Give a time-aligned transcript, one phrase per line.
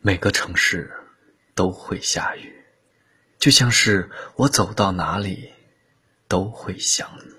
[0.00, 0.92] 每个城市
[1.56, 2.52] 都会下雨，
[3.36, 5.50] 就像是我走到哪里
[6.28, 7.34] 都会想你。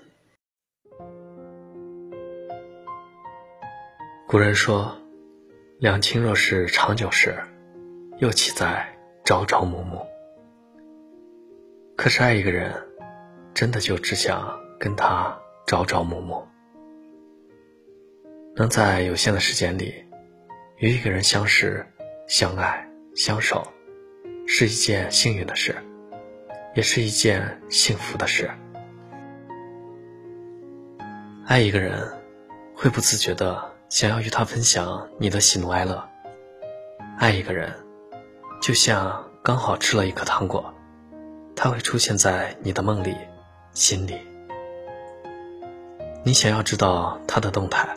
[4.28, 4.94] 古人说
[5.80, 7.42] ：“两情若是长久时，
[8.18, 10.06] 又岂在朝朝暮暮。”
[11.96, 12.72] 可是爱一个人，
[13.54, 15.36] 真的就只想跟他
[15.66, 16.46] 朝朝暮暮。
[18.54, 20.04] 能在有限的时间里，
[20.76, 21.84] 与一个人相识、
[22.30, 23.66] 相爱、相守，
[24.46, 25.74] 是一件幸运的事，
[26.76, 28.48] 也是一件幸福的事。
[31.44, 32.08] 爱一个人，
[32.72, 36.08] 会不自觉的想要与他分享你的喜怒哀乐。
[37.18, 37.74] 爱一个人，
[38.62, 40.72] 就像刚好吃了一颗糖果，
[41.56, 43.16] 他会出现在你的梦里、
[43.72, 44.14] 心里。
[46.22, 47.88] 你想要知道他的动态，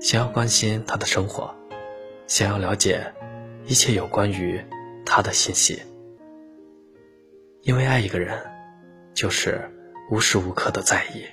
[0.00, 1.54] 想要关心他的生活，
[2.26, 3.12] 想要了解
[3.64, 4.60] 一切有关于
[5.04, 5.82] 他的信息。
[7.62, 8.42] 因为爱一个人，
[9.14, 9.70] 就是
[10.10, 11.24] 无时无刻的在意。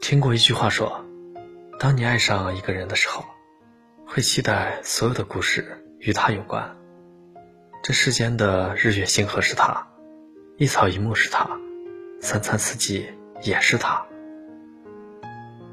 [0.00, 1.04] 听过一句话说，
[1.78, 3.24] 当你爱上一个人的时候，
[4.06, 6.76] 会期待所有的故事与他有关。
[7.82, 9.88] 这世间的日月星河是他，
[10.58, 11.48] 一草一木是他，
[12.20, 13.08] 三餐四季
[13.42, 14.06] 也是他。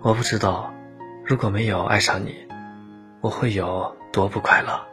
[0.01, 0.73] 我不知道，
[1.25, 2.46] 如果没有爱上你，
[3.27, 4.87] 我会有多不快乐。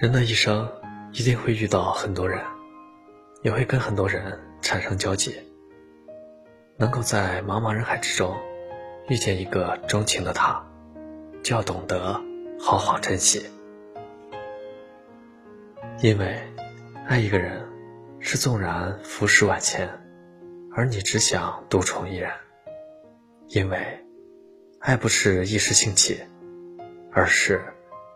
[0.00, 0.66] 人的一生
[1.12, 2.42] 一定会遇到很多人，
[3.42, 5.38] 也会跟很多人产生交集。
[6.78, 8.34] 能够在茫茫人海之中
[9.10, 10.64] 遇见一个钟情的他，
[11.42, 12.18] 就要懂得
[12.58, 13.44] 好好珍惜。
[16.00, 16.42] 因为
[17.06, 17.68] 爱一个人
[18.18, 19.86] 是纵然浮世万千，
[20.74, 22.30] 而你只想独宠一人。
[23.48, 24.06] 因为
[24.80, 26.18] 爱不是一时兴起，
[27.12, 27.62] 而是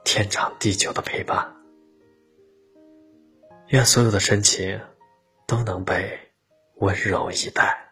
[0.02, 1.54] 天长地久的陪伴。
[3.68, 4.80] 愿所有的深情
[5.46, 6.18] 都能被
[6.76, 7.83] 温柔以待。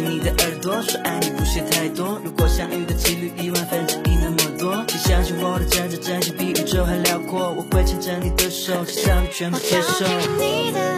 [0.00, 2.20] 你的耳朵，说爱你不屑太多。
[2.24, 7.50] 如果相遇的几率一万分之一那么多，请相信我的真真真心比宇宙还辽阔。
[7.50, 10.97] 我会牵着你的手，至少你全部接受。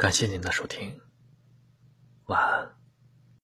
[0.00, 0.98] 感谢您的收听。